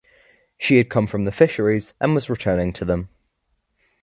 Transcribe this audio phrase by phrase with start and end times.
[0.57, 3.09] She had come from the fisheries and was returning to them.